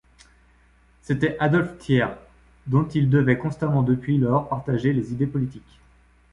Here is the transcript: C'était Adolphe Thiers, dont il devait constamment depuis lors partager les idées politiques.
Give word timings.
C'était 1.03 1.37
Adolphe 1.37 1.77
Thiers, 1.77 2.15
dont 2.65 2.87
il 2.87 3.07
devait 3.07 3.37
constamment 3.37 3.83
depuis 3.83 4.17
lors 4.17 4.49
partager 4.49 4.93
les 4.93 5.11
idées 5.13 5.27
politiques. 5.27 5.79